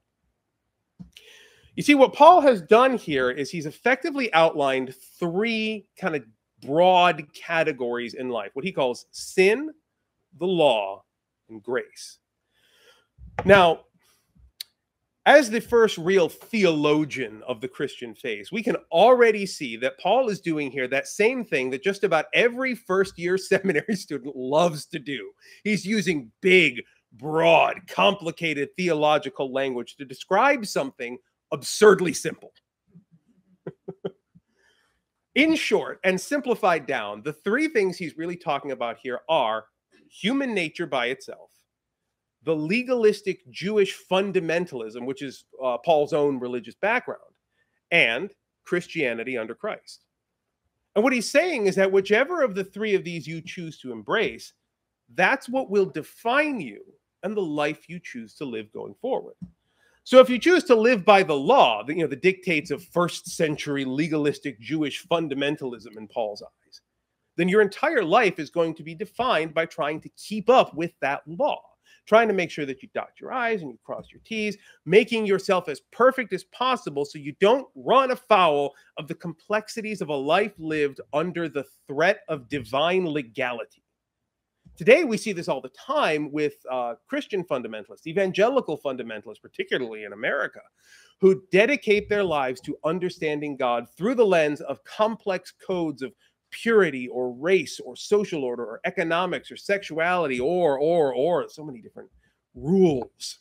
You 1.77 1.83
see, 1.83 1.95
what 1.95 2.15
Paul 2.15 2.41
has 2.41 2.63
done 2.63 2.97
here 2.97 3.31
is 3.31 3.51
he's 3.51 3.67
effectively 3.67 4.33
outlined 4.33 4.95
three 5.19 5.87
kind 6.01 6.17
of 6.17 6.25
broad 6.63 7.27
categories 7.35 8.15
in 8.15 8.31
life 8.31 8.51
what 8.55 8.65
he 8.65 8.73
calls 8.73 9.07
sin, 9.13 9.71
the 10.39 10.47
law, 10.47 11.05
and 11.51 11.63
grace. 11.63 12.19
Now, 13.45 13.81
as 15.27 15.51
the 15.51 15.61
first 15.61 15.99
real 15.99 16.29
theologian 16.29 17.43
of 17.49 17.61
the 17.61 17.67
Christian 17.67 18.15
faith, 18.15 18.53
we 18.53 18.63
can 18.63 18.77
already 18.93 19.45
see 19.45 19.77
that 19.79 19.99
Paul 19.99 20.29
is 20.29 20.41
doing 20.41 20.71
here 20.71 20.87
that 20.87 21.09
same 21.09 21.45
thing 21.45 21.69
that 21.71 21.83
just 21.83 22.05
about 22.05 22.27
every 22.33 22.77
first 22.77 23.19
year 23.19 23.37
seminary 23.39 23.97
student 23.97 24.37
loves 24.37 24.87
to 24.87 25.01
do. 25.01 25.33
He's 25.65 25.85
using 25.85 26.31
big, 26.41 26.81
broad, 27.13 27.81
complicated 27.89 28.69
theological 28.77 29.53
language 29.53 29.97
to 29.97 30.05
describe 30.05 30.65
something 30.65 31.19
absurdly 31.53 32.13
simple. 32.13 32.53
In 35.35 35.57
short 35.57 35.99
and 36.05 36.21
simplified 36.21 36.87
down, 36.87 37.23
the 37.23 37.33
three 37.33 37.69
things 37.69 37.99
he's 37.99 38.17
really 38.17 38.37
talking 38.37 38.71
about 38.71 38.97
here 39.03 39.21
are 39.29 39.67
human 40.09 40.55
nature 40.55 40.87
by 40.87 41.07
itself, 41.07 41.51
the 42.47 42.57
legalistic 42.57 43.49
Jewish 43.51 43.99
fundamentalism, 44.11 45.05
which 45.05 45.21
is 45.21 45.45
uh, 45.63 45.77
Paul's 45.79 46.13
own 46.13 46.39
religious 46.39 46.77
background, 46.77 47.21
and 47.91 48.31
Christianity 48.65 49.37
under 49.37 49.55
Christ. 49.55 50.05
And 50.95 51.05
what 51.05 51.13
he's 51.13 51.31
saying 51.31 51.67
is 51.67 51.75
that 51.75 51.93
whichever 51.93 52.43
of 52.43 52.55
the 52.55 52.65
three 52.65 52.95
of 52.95 53.05
these 53.05 53.27
you 53.27 53.43
choose 53.43 53.79
to 53.81 53.93
embrace, 53.93 54.55
that's 55.15 55.49
what 55.49 55.71
will 55.71 55.85
define 55.87 56.61
you 56.61 56.81
and 57.23 57.37
the 57.37 57.43
life 57.43 57.89
you 57.89 57.99
choose 57.99 58.35
to 58.37 58.45
live 58.45 58.73
going 58.73 58.95
forward. 58.95 59.35
So 60.05 60.21
if 60.21 60.31
you 60.31 60.39
choose 60.39 60.63
to 60.65 60.77
live 60.77 61.05
by 61.05 61.25
the 61.25 61.35
law, 61.35 61.83
the, 61.83 61.95
you 61.95 62.03
know, 62.03 62.07
the 62.07 62.15
dictates 62.15 62.71
of 62.71 62.83
first 62.85 63.29
century 63.29 63.85
legalistic 63.85 64.61
Jewish 64.61 65.05
fundamentalism 65.07 65.97
in 65.97 66.07
Paul's 66.07 66.43
eyes, 66.43 66.81
then 67.37 67.49
your 67.49 67.61
entire 67.61 68.05
life 68.05 68.39
is 68.39 68.51
going 68.51 68.75
to 68.77 68.85
be 68.85 68.95
defined 68.95 69.53
by 69.53 69.67
trying 69.67 70.01
to 70.03 70.09
keep 70.11 70.49
up 70.49 70.75
with 70.75 70.93
that 71.01 71.23
law, 71.27 71.61
trying 72.07 72.29
to 72.29 72.35
make 72.35 72.51
sure 72.51 72.67
that 72.67 72.83
you 72.83 72.89
dot 72.95 73.11
your 73.21 73.33
I's 73.33 73.63
and 73.63 73.71
you 73.71 73.79
cross 73.85 74.07
your 74.13 74.21
T's, 74.25 74.57
making 74.85 75.27
yourself 75.27 75.69
as 75.69 75.81
perfect 75.93 76.33
as 76.33 76.45
possible 76.45 77.05
so 77.05 77.19
you 77.19 77.35
don't 77.41 77.67
run 77.75 78.11
afoul 78.11 78.75
of 78.97 79.09
the 79.09 79.15
complexities 79.15 80.01
of 80.01 80.09
a 80.09 80.15
life 80.15 80.53
lived 80.59 81.01
under 81.13 81.49
the 81.49 81.65
threat 81.87 82.21
of 82.29 82.49
divine 82.49 83.07
legality. 83.07 83.83
Today, 84.77 85.05
we 85.05 85.17
see 85.17 85.33
this 85.33 85.49
all 85.49 85.63
the 85.63 85.71
time 85.71 86.31
with 86.31 86.55
uh, 86.71 86.95
Christian 87.09 87.43
fundamentalists, 87.45 88.07
evangelical 88.07 88.79
fundamentalists, 88.79 89.41
particularly 89.41 90.05
in 90.05 90.13
America, 90.13 90.61
who 91.19 91.43
dedicate 91.51 92.11
their 92.11 92.25
lives 92.25 92.61
to 92.61 92.77
understanding 92.85 93.57
God 93.57 93.87
through 93.97 94.17
the 94.17 94.27
lens 94.27 94.61
of 94.61 94.85
complex 94.85 95.53
codes 95.67 96.03
of 96.03 96.13
purity 96.63 97.09
or 97.09 97.33
race 97.33 97.81
or 97.81 97.97
social 97.97 98.43
order 98.43 98.65
or 98.65 98.81
economics 98.85 99.51
or 99.51 99.57
sexuality 99.57 100.41
or, 100.41 100.79
or, 100.79 101.15
or, 101.15 101.49
so 101.49 101.63
many 101.63 101.81
different 101.81 102.09
rules. 102.55 103.41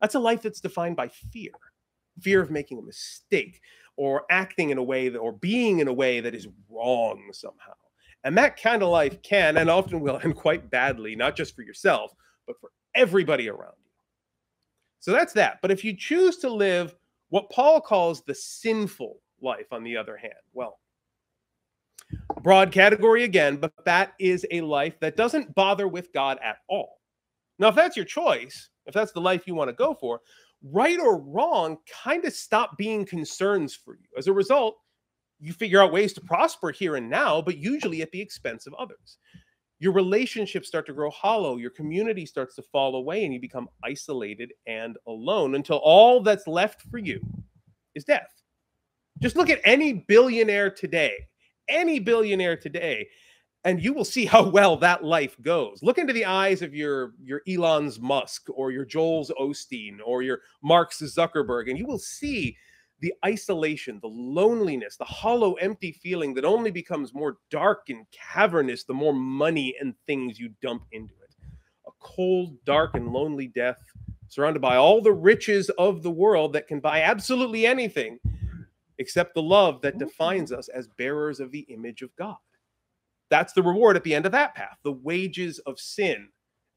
That's 0.00 0.14
a 0.14 0.20
life 0.20 0.42
that's 0.42 0.60
defined 0.60 0.96
by 0.96 1.08
fear 1.08 1.52
fear 2.20 2.40
of 2.40 2.50
making 2.50 2.78
a 2.78 2.82
mistake 2.82 3.60
or 3.96 4.24
acting 4.30 4.70
in 4.70 4.78
a 4.78 4.82
way 4.82 5.08
that, 5.08 5.18
or 5.18 5.32
being 5.32 5.80
in 5.80 5.88
a 5.88 5.92
way 5.92 6.20
that 6.20 6.34
is 6.34 6.46
wrong 6.70 7.28
somehow. 7.32 7.72
And 8.22 8.38
that 8.38 8.60
kind 8.60 8.82
of 8.82 8.88
life 8.88 9.20
can 9.22 9.56
and 9.56 9.68
often 9.68 10.00
will 10.00 10.20
end 10.24 10.36
quite 10.36 10.70
badly, 10.70 11.16
not 11.16 11.36
just 11.36 11.54
for 11.54 11.62
yourself, 11.62 12.12
but 12.46 12.58
for 12.60 12.70
everybody 12.94 13.48
around 13.48 13.74
you. 13.82 13.90
So 15.00 15.12
that's 15.12 15.32
that. 15.34 15.58
But 15.60 15.70
if 15.70 15.84
you 15.84 15.96
choose 15.96 16.38
to 16.38 16.48
live 16.48 16.94
what 17.28 17.50
Paul 17.50 17.80
calls 17.80 18.22
the 18.22 18.34
sinful 18.34 19.16
life, 19.42 19.66
on 19.72 19.82
the 19.84 19.96
other 19.96 20.16
hand, 20.16 20.32
well, 20.52 20.78
broad 22.42 22.72
category 22.72 23.24
again, 23.24 23.56
but 23.56 23.72
that 23.84 24.12
is 24.18 24.46
a 24.50 24.60
life 24.60 24.98
that 25.00 25.16
doesn't 25.16 25.54
bother 25.54 25.88
with 25.88 26.12
God 26.12 26.38
at 26.42 26.58
all. 26.68 27.00
Now, 27.58 27.68
if 27.68 27.74
that's 27.74 27.96
your 27.96 28.04
choice, 28.04 28.70
if 28.86 28.94
that's 28.94 29.12
the 29.12 29.20
life 29.20 29.46
you 29.46 29.54
want 29.54 29.68
to 29.68 29.74
go 29.74 29.94
for, 29.94 30.20
right 30.62 30.98
or 30.98 31.20
wrong 31.20 31.78
kind 32.04 32.24
of 32.24 32.32
stop 32.32 32.76
being 32.76 33.04
concerns 33.04 33.74
for 33.74 33.94
you. 33.94 34.08
As 34.16 34.26
a 34.26 34.32
result, 34.32 34.76
you 35.40 35.52
figure 35.52 35.82
out 35.82 35.92
ways 35.92 36.12
to 36.14 36.20
prosper 36.20 36.70
here 36.70 36.96
and 36.96 37.08
now, 37.08 37.40
but 37.40 37.58
usually 37.58 38.02
at 38.02 38.10
the 38.12 38.20
expense 38.20 38.66
of 38.66 38.74
others. 38.74 39.18
Your 39.78 39.92
relationships 39.92 40.68
start 40.68 40.86
to 40.86 40.94
grow 40.94 41.10
hollow, 41.10 41.56
your 41.56 41.70
community 41.70 42.24
starts 42.24 42.54
to 42.56 42.62
fall 42.62 42.96
away, 42.96 43.24
and 43.24 43.34
you 43.34 43.40
become 43.40 43.68
isolated 43.82 44.52
and 44.66 44.96
alone 45.06 45.54
until 45.56 45.78
all 45.78 46.22
that's 46.22 46.46
left 46.46 46.82
for 46.90 46.98
you 46.98 47.20
is 47.94 48.04
death. 48.04 48.30
Just 49.20 49.36
look 49.36 49.50
at 49.50 49.60
any 49.64 49.92
billionaire 49.92 50.70
today, 50.70 51.14
any 51.68 51.98
billionaire 51.98 52.56
today, 52.56 53.08
and 53.64 53.82
you 53.82 53.92
will 53.92 54.04
see 54.04 54.26
how 54.26 54.48
well 54.50 54.76
that 54.78 55.04
life 55.04 55.36
goes. 55.42 55.82
Look 55.82 55.98
into 55.98 56.12
the 56.12 56.24
eyes 56.24 56.62
of 56.62 56.74
your 56.74 57.14
your 57.22 57.42
Elon's 57.48 58.00
Musk 58.00 58.46
or 58.54 58.70
your 58.70 58.84
Joel's 58.84 59.30
Osteen 59.40 59.98
or 60.04 60.22
your 60.22 60.40
Mark 60.62 60.92
Zuckerberg, 60.92 61.68
and 61.68 61.78
you 61.78 61.86
will 61.86 61.98
see 61.98 62.56
the 63.00 63.12
isolation, 63.24 63.98
the 64.00 64.08
loneliness, 64.08 64.96
the 64.96 65.04
hollow, 65.04 65.54
empty 65.54 65.92
feeling 65.92 66.32
that 66.34 66.44
only 66.44 66.70
becomes 66.70 67.12
more 67.12 67.36
dark 67.50 67.90
and 67.90 68.06
cavernous 68.12 68.84
the 68.84 68.94
more 68.94 69.12
money 69.12 69.74
and 69.80 69.94
things 70.06 70.38
you 70.38 70.50
dump 70.62 70.84
into 70.92 71.12
it. 71.22 71.34
A 71.86 71.90
cold, 72.00 72.56
dark, 72.64 72.94
and 72.94 73.12
lonely 73.12 73.48
death 73.48 73.82
surrounded 74.28 74.60
by 74.62 74.76
all 74.76 75.02
the 75.02 75.12
riches 75.12 75.68
of 75.70 76.02
the 76.02 76.10
world 76.10 76.52
that 76.52 76.66
can 76.66 76.80
buy 76.80 77.02
absolutely 77.02 77.66
anything 77.66 78.18
except 79.04 79.34
the 79.34 79.42
love 79.42 79.82
that 79.82 79.98
mm-hmm. 79.98 80.06
defines 80.06 80.50
us 80.50 80.68
as 80.68 80.88
bearers 80.96 81.38
of 81.38 81.52
the 81.52 81.66
image 81.68 82.00
of 82.00 82.08
God. 82.16 82.38
That's 83.28 83.52
the 83.52 83.62
reward 83.62 83.96
at 83.96 84.02
the 84.02 84.14
end 84.14 84.24
of 84.24 84.32
that 84.32 84.54
path, 84.54 84.78
the 84.82 84.92
wages 84.92 85.58
of 85.66 85.78
sin, 85.78 86.28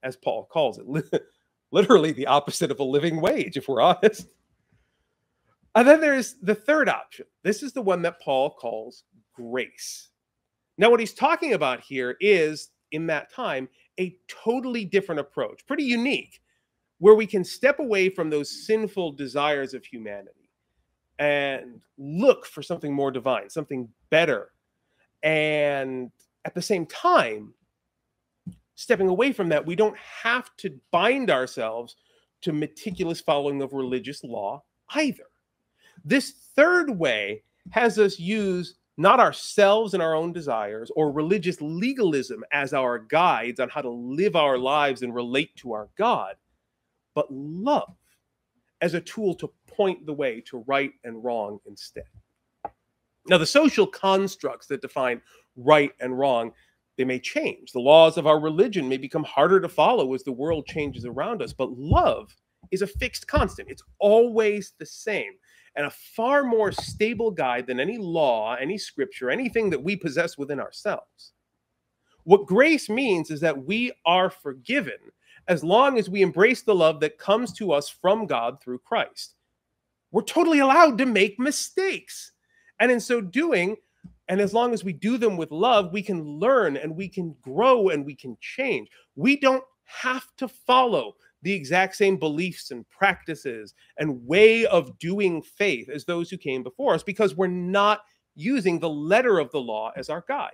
as 0.04 0.18
Paul 0.18 0.44
calls 0.52 0.78
it. 0.78 1.24
Literally 1.72 2.12
the 2.12 2.28
opposite 2.28 2.70
of 2.70 2.82
a 2.82 2.84
living 2.84 3.22
wage, 3.22 3.56
if 3.56 3.70
we're 3.70 3.80
honest. 3.94 4.28
And 5.74 5.88
then 5.88 6.02
there's 6.02 6.36
the 6.42 6.56
third 6.56 6.90
option. 6.90 7.28
This 7.44 7.64
is 7.64 7.72
the 7.72 7.82
one 7.82 8.02
that 8.02 8.20
Paul 8.20 8.50
calls 8.50 9.06
grace. 9.34 10.10
Now, 10.78 10.92
what 10.92 11.00
he's 11.00 11.14
talking 11.14 11.54
about 11.54 11.80
here 11.80 12.18
is, 12.20 12.72
in 12.92 13.08
that 13.08 13.32
time, 13.32 13.70
a 14.02 14.18
totally 14.28 14.84
different 14.84 15.22
approach, 15.22 15.66
pretty 15.66 15.86
unique, 15.86 16.42
where 17.00 17.16
we 17.16 17.26
can 17.26 17.46
step 17.46 17.80
away 17.80 18.10
from 18.10 18.30
those 18.30 18.66
sinful 18.66 19.14
desires 19.14 19.74
of 19.74 19.86
humanity 19.86 20.37
and 21.20 21.82
look 21.98 22.46
for 22.46 22.62
something 22.62 22.94
more 22.94 23.12
divine, 23.12 23.50
something 23.50 23.90
better. 24.10 24.52
And 25.24 26.12
at 26.46 26.54
the 26.54 26.62
same 26.62 26.86
time, 26.86 27.54
stepping 28.76 29.08
away 29.08 29.34
from 29.34 29.50
that, 29.50 29.66
we 29.66 29.76
don't 29.76 29.98
have 29.98 30.56
to 30.58 30.80
bind 30.92 31.30
ourselves 31.30 31.96
to 32.42 32.54
meticulous 32.54 33.20
following 33.20 33.62
of 33.62 33.74
religious 33.74 34.24
law 34.24 34.64
either. 34.92 35.26
This 36.06 36.32
third 36.56 36.92
way 36.92 37.44
has 37.72 37.98
us 37.98 38.20
use 38.20 38.76
not 38.98 39.20
ourselves 39.20 39.94
and 39.94 40.02
our 40.02 40.16
own 40.16 40.34
desires 40.34 40.92
or 40.96 41.12
religious 41.12 41.62
legalism 41.62 42.44
as 42.52 42.74
our 42.74 43.00
guides 43.00 43.60
on 43.60 43.70
how 43.70 43.82
to 43.82 43.90
live 43.90 44.36
our 44.36 44.58
lives 44.58 45.04
and 45.04 45.14
relate 45.14 45.56
to 45.56 45.72
our 45.72 45.90
God, 45.98 46.36
but 47.14 47.32
love 47.32 47.96
as 48.82 48.94
a 48.94 49.02
tool 49.02 49.36
to 49.36 49.52
point 49.78 50.06
the 50.06 50.14
way 50.14 50.42
to 50.48 50.64
right 50.68 50.92
and 51.04 51.24
wrong 51.24 51.60
instead. 51.68 52.04
Now, 53.28 53.38
the 53.38 53.46
social 53.46 53.88
constructs 53.88 54.68
that 54.68 54.82
define 54.82 55.22
right 55.56 55.92
and 56.00 56.18
wrong, 56.18 56.52
they 56.98 57.06
may 57.06 57.20
change. 57.20 57.72
The 57.72 57.80
laws 57.80 58.18
of 58.18 58.26
our 58.26 58.40
religion 58.40 58.90
may 58.90 58.98
become 58.98 59.24
harder 59.24 59.60
to 59.60 59.70
follow 59.70 60.14
as 60.14 60.24
the 60.24 60.32
world 60.32 60.66
changes 60.66 61.06
around 61.06 61.42
us, 61.42 61.54
but 61.54 61.78
love 61.78 62.36
is 62.72 62.82
a 62.82 62.88
fixed 62.88 63.28
constant. 63.28 63.70
It's 63.70 63.84
always 64.00 64.74
the 64.80 64.86
same 64.86 65.34
and 65.78 65.86
a 65.86 65.92
far 65.92 66.44
more 66.44 66.72
stable 66.72 67.30
guide 67.30 67.68
than 67.68 67.80
any 67.80 68.00
law, 68.00 68.56
any 68.56 68.80
scripture, 68.80 69.30
anything 69.30 69.70
that 69.70 69.82
we 69.82 69.96
possess 69.96 70.38
within 70.38 70.60
ourselves. 70.60 71.34
What 72.24 72.48
grace 72.48 72.90
means 72.90 73.30
is 73.30 73.40
that 73.42 73.66
we 73.66 73.92
are 74.06 74.30
forgiven 74.30 74.98
as 75.48 75.64
long 75.64 75.98
as 75.98 76.10
we 76.10 76.24
embrace 76.24 76.64
the 76.64 76.76
love 76.76 77.00
that 77.00 77.20
comes 77.20 77.54
to 77.54 77.72
us 77.72 77.88
from 77.88 78.26
God 78.26 78.60
through 78.60 78.80
Christ. 78.80 79.36
We're 80.18 80.24
totally 80.24 80.58
allowed 80.58 80.98
to 80.98 81.06
make 81.06 81.40
mistakes. 81.40 82.32
And 82.80 82.92
in 82.92 83.00
so 83.00 83.22
doing, 83.22 83.76
and 84.28 84.42
as 84.42 84.52
long 84.52 84.74
as 84.74 84.84
we 84.84 84.92
do 84.92 85.16
them 85.20 85.38
with 85.38 85.52
love, 85.52 85.94
we 85.94 86.02
can 86.02 86.40
learn 86.40 86.76
and 86.76 86.96
we 86.96 87.08
can 87.08 87.36
grow 87.40 87.90
and 87.90 88.04
we 88.04 88.16
can 88.16 88.36
change. 88.42 88.90
We 89.16 89.40
don't 89.40 89.64
have 89.84 90.26
to 90.38 90.48
follow 90.48 91.14
the 91.44 91.54
exact 91.54 91.98
same 91.98 92.18
beliefs 92.18 92.72
and 92.72 92.90
practices 92.90 93.76
and 94.00 94.26
way 94.26 94.66
of 94.66 94.98
doing 94.98 95.44
faith 95.44 95.88
as 95.88 96.04
those 96.04 96.32
who 96.32 96.38
came 96.38 96.64
before 96.64 96.96
us 96.96 97.04
because 97.04 97.36
we're 97.36 97.46
not 97.46 98.02
using 98.34 98.80
the 98.80 98.90
letter 98.90 99.38
of 99.38 99.52
the 99.52 99.62
law 99.62 99.92
as 99.96 100.10
our 100.10 100.26
guide. 100.28 100.50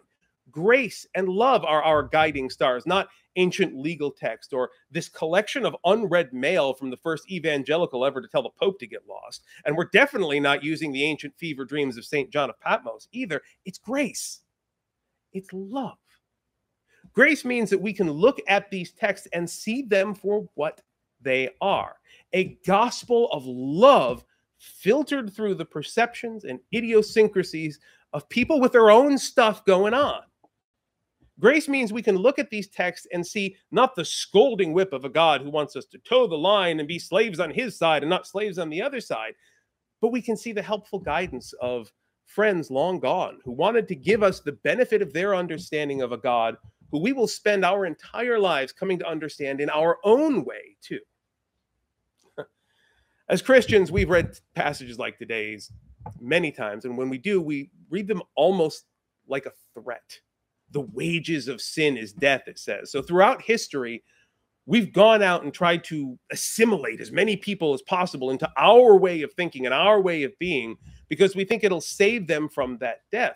Grace 0.54 1.06
and 1.16 1.28
love 1.28 1.66
are 1.66 1.84
our 1.84 2.04
guiding 2.04 2.50
stars, 2.50 2.86
not 2.86 3.10
ancient 3.36 3.76
legal 3.76 4.12
text 4.12 4.54
or 4.54 4.70
this 4.92 5.10
collection 5.10 5.66
of 5.66 5.76
unread 5.86 6.32
mail 6.32 6.74
from 6.74 6.92
the 6.92 6.98
first 6.98 7.30
evangelical 7.32 8.06
ever 8.06 8.22
to 8.22 8.28
tell 8.28 8.44
the 8.44 8.50
Pope 8.50 8.80
to 8.80 8.88
get 8.88 9.08
lost. 9.10 9.44
And 9.66 9.76
we're 9.76 9.90
definitely 9.92 10.40
not 10.40 10.64
using 10.64 10.92
the 10.92 11.04
ancient 11.04 11.36
fever 11.36 11.66
dreams 11.66 11.98
of 11.98 12.06
St. 12.06 12.30
John 12.30 12.52
of 12.52 12.60
Patmos 12.60 13.08
either. 13.12 13.42
It's 13.66 13.80
grace, 13.80 14.42
it's 15.34 15.50
love. 15.52 15.98
Grace 17.14 17.44
means 17.44 17.70
that 17.72 17.82
we 17.82 17.92
can 17.92 18.10
look 18.10 18.40
at 18.48 18.72
these 18.72 18.92
texts 18.92 19.28
and 19.34 19.50
see 19.50 19.82
them 19.82 20.16
for 20.16 20.48
what 20.54 20.82
they 21.22 21.50
are 21.62 21.96
a 22.34 22.58
gospel 22.66 23.30
of 23.32 23.46
love 23.46 24.24
filtered 24.58 25.32
through 25.34 25.56
the 25.56 25.66
perceptions 25.66 26.46
and 26.46 26.60
idiosyncrasies 26.74 27.80
of 28.14 28.28
people 28.30 28.60
with 28.60 28.72
their 28.72 28.92
own 28.92 29.18
stuff 29.18 29.66
going 29.66 29.94
on. 29.94 30.22
Grace 31.40 31.68
means 31.68 31.92
we 31.92 32.04
can 32.04 32.16
look 32.16 32.38
at 32.38 32.50
these 32.50 32.68
texts 32.68 33.08
and 33.12 33.26
see 33.26 33.56
not 33.72 33.96
the 33.96 34.06
scolding 34.06 34.72
whip 34.72 34.94
of 34.94 35.04
a 35.04 35.10
God 35.10 35.42
who 35.42 35.50
wants 35.50 35.76
us 35.76 35.86
to 35.86 35.98
toe 36.00 36.28
the 36.28 36.38
line 36.38 36.80
and 36.80 36.88
be 36.88 37.00
slaves 37.00 37.40
on 37.40 37.50
his 37.50 37.78
side 37.78 38.04
and 38.04 38.10
not 38.10 38.28
slaves 38.28 38.60
on 38.60 38.70
the 38.70 38.82
other 38.82 39.02
side, 39.02 39.34
but 40.00 40.12
we 40.12 40.22
can 40.22 40.38
see 40.38 40.52
the 40.52 40.62
helpful 40.62 41.00
guidance 41.00 41.54
of 41.54 41.92
friends 42.28 42.70
long 42.70 43.00
gone 43.00 43.40
who 43.44 43.52
wanted 43.52 43.88
to 43.88 43.96
give 43.96 44.22
us 44.22 44.42
the 44.42 44.52
benefit 44.52 45.02
of 45.02 45.12
their 45.12 45.36
understanding 45.36 46.02
of 46.02 46.12
a 46.12 46.18
God 46.18 46.56
who 46.92 47.00
we 47.00 47.14
will 47.14 47.28
spend 47.28 47.66
our 47.66 47.86
entire 47.88 48.38
lives 48.38 48.72
coming 48.72 49.00
to 49.00 49.08
understand 49.08 49.60
in 49.60 49.70
our 49.72 49.98
own 50.04 50.46
way, 50.46 50.78
too. 50.82 51.00
As 53.30 53.42
Christians, 53.42 53.92
we've 53.92 54.10
read 54.10 54.38
passages 54.54 55.00
like 55.00 55.18
today's 55.18 55.72
many 56.20 56.52
times, 56.52 56.86
and 56.86 56.96
when 56.96 57.10
we 57.10 57.18
do, 57.18 57.42
we 57.42 57.72
read 57.90 58.08
them 58.08 58.22
almost 58.36 58.86
like 59.28 59.48
a 59.48 59.54
threat. 59.74 60.20
The 60.74 60.82
wages 60.82 61.48
of 61.48 61.62
sin 61.62 61.98
is 61.98 62.12
death, 62.14 62.44
it 62.48 62.60
says. 62.60 62.92
So 62.92 63.02
throughout 63.02 63.42
history, 63.42 64.04
we've 64.66 64.94
gone 64.94 65.22
out 65.22 65.44
and 65.44 65.54
tried 65.54 65.84
to 65.86 66.18
assimilate 66.32 67.02
as 67.02 67.12
many 67.12 67.36
people 67.36 67.74
as 67.74 67.82
possible 67.82 68.32
into 68.32 68.50
our 68.58 68.98
way 68.98 69.22
of 69.22 69.34
thinking 69.34 69.66
and 69.66 69.74
our 69.74 70.02
way 70.02 70.24
of 70.24 70.38
being 70.40 70.76
because 71.10 71.36
we 71.36 71.46
think 71.46 71.64
it'll 71.64 71.82
save 71.82 72.28
them 72.28 72.50
from 72.50 72.78
that 72.80 73.02
death. 73.12 73.36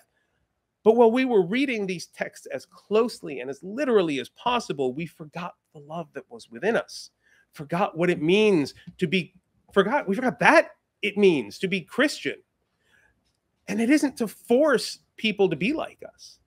But 0.84 0.96
while 0.96 1.12
we 1.12 1.26
were 1.26 1.46
reading 1.46 1.86
these 1.86 2.08
texts 2.08 2.48
as 2.48 2.66
closely 2.66 3.42
and 3.42 3.50
as 3.50 3.62
literally 3.62 4.20
as 4.20 4.30
possible, 4.30 4.94
we 4.94 5.06
forgot 5.06 5.56
the 5.74 5.80
love 5.80 6.08
that 6.14 6.24
was 6.30 6.50
within 6.50 6.78
us, 6.78 7.10
forgot 7.54 7.98
what 7.98 8.10
it 8.10 8.22
means 8.22 8.74
to 8.98 9.08
be 9.08 9.34
forgot 9.74 10.08
we 10.08 10.16
forgot 10.16 10.40
that 10.40 10.70
it 11.02 11.18
means 11.18 11.60
to 11.60 11.68
be 11.68 11.82
Christian. 11.82 12.36
And 13.68 13.82
it 13.82 13.90
isn't 13.90 14.18
to 14.18 14.28
force 14.28 15.00
people 15.18 15.50
to 15.50 15.56
be 15.56 15.74
like 15.74 16.02
us. 16.08 16.40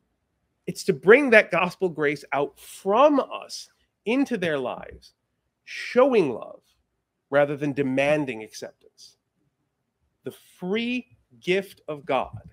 It's 0.71 0.85
to 0.85 0.93
bring 0.93 1.31
that 1.31 1.51
gospel 1.51 1.89
grace 1.89 2.25
out 2.33 2.57
from 2.57 3.19
us 3.19 3.71
into 4.07 4.37
their 4.37 4.57
lives, 4.57 5.15
showing 5.65 6.33
love 6.33 6.63
rather 7.29 7.57
than 7.57 7.73
demanding 7.73 8.45
acceptance. 8.45 9.17
The 10.23 10.31
free 10.61 11.09
gift 11.41 11.81
of 11.89 12.07
God 12.07 12.51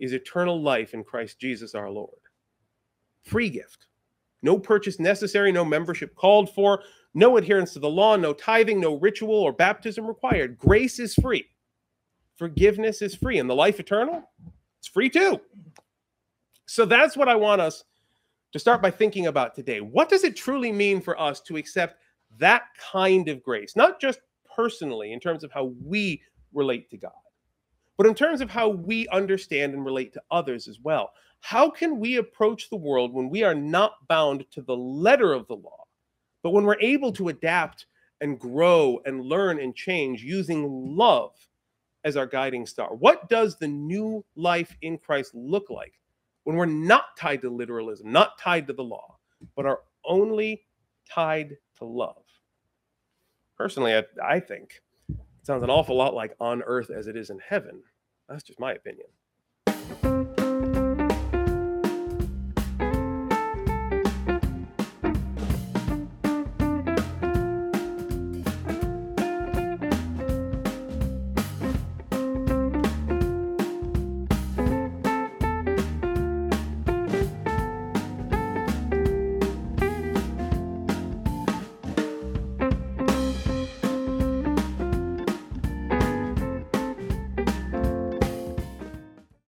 is 0.00 0.12
eternal 0.12 0.60
life 0.60 0.92
in 0.92 1.04
Christ 1.04 1.38
Jesus 1.38 1.76
our 1.76 1.88
Lord. 1.88 2.18
Free 3.22 3.48
gift. 3.48 3.86
No 4.42 4.58
purchase 4.58 4.98
necessary, 4.98 5.52
no 5.52 5.64
membership 5.64 6.16
called 6.16 6.52
for, 6.52 6.82
no 7.14 7.36
adherence 7.36 7.72
to 7.74 7.78
the 7.78 7.88
law, 7.88 8.16
no 8.16 8.32
tithing, 8.32 8.80
no 8.80 8.98
ritual 8.98 9.36
or 9.36 9.52
baptism 9.52 10.04
required. 10.04 10.58
Grace 10.58 10.98
is 10.98 11.14
free. 11.14 11.46
Forgiveness 12.34 13.02
is 13.02 13.14
free. 13.14 13.38
And 13.38 13.48
the 13.48 13.54
life 13.54 13.78
eternal, 13.78 14.28
it's 14.80 14.88
free 14.88 15.08
too. 15.08 15.40
So 16.70 16.84
that's 16.84 17.16
what 17.16 17.28
I 17.28 17.34
want 17.34 17.60
us 17.60 17.82
to 18.52 18.60
start 18.60 18.80
by 18.80 18.92
thinking 18.92 19.26
about 19.26 19.56
today. 19.56 19.80
What 19.80 20.08
does 20.08 20.22
it 20.22 20.36
truly 20.36 20.70
mean 20.70 21.00
for 21.00 21.20
us 21.20 21.40
to 21.40 21.56
accept 21.56 21.96
that 22.38 22.62
kind 22.92 23.28
of 23.28 23.42
grace? 23.42 23.74
Not 23.74 24.00
just 24.00 24.20
personally, 24.54 25.12
in 25.12 25.18
terms 25.18 25.42
of 25.42 25.50
how 25.50 25.72
we 25.84 26.22
relate 26.54 26.88
to 26.90 26.96
God, 26.96 27.10
but 27.96 28.06
in 28.06 28.14
terms 28.14 28.40
of 28.40 28.50
how 28.50 28.68
we 28.68 29.08
understand 29.08 29.74
and 29.74 29.84
relate 29.84 30.12
to 30.12 30.22
others 30.30 30.68
as 30.68 30.78
well. 30.78 31.10
How 31.40 31.68
can 31.68 31.98
we 31.98 32.18
approach 32.18 32.70
the 32.70 32.76
world 32.76 33.12
when 33.12 33.30
we 33.30 33.42
are 33.42 33.54
not 33.54 34.06
bound 34.06 34.48
to 34.52 34.62
the 34.62 34.76
letter 34.76 35.32
of 35.32 35.48
the 35.48 35.56
law, 35.56 35.86
but 36.44 36.50
when 36.50 36.64
we're 36.64 36.80
able 36.80 37.10
to 37.14 37.30
adapt 37.30 37.86
and 38.20 38.38
grow 38.38 39.00
and 39.06 39.24
learn 39.24 39.58
and 39.58 39.74
change 39.74 40.22
using 40.22 40.96
love 40.96 41.32
as 42.04 42.16
our 42.16 42.26
guiding 42.26 42.64
star? 42.64 42.94
What 42.94 43.28
does 43.28 43.56
the 43.56 43.66
new 43.66 44.24
life 44.36 44.76
in 44.82 44.98
Christ 44.98 45.34
look 45.34 45.68
like 45.68 45.94
when 46.44 46.56
we're 46.56 46.66
not 46.66 47.16
tied 47.16 47.42
to 47.42 47.50
literalism, 47.50 48.12
not 48.12 48.38
tied 48.38 48.66
to 48.66 48.72
the 48.72 48.82
law, 48.82 49.16
but 49.56 49.66
are 49.66 49.80
only 50.04 50.62
tied 51.08 51.56
to 51.78 51.84
love? 51.84 52.22
Personally, 53.56 53.94
I, 53.94 54.04
I 54.22 54.40
think 54.40 54.80
it 55.08 55.46
sounds 55.46 55.62
an 55.62 55.70
awful 55.70 55.96
lot 55.96 56.14
like 56.14 56.34
on 56.40 56.62
earth 56.62 56.90
as 56.90 57.06
it 57.06 57.16
is 57.16 57.30
in 57.30 57.38
heaven. 57.46 57.82
That's 58.28 58.42
just 58.42 58.60
my 58.60 58.72
opinion. 58.72 60.19